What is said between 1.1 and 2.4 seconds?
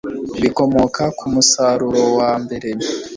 ku musaruro wa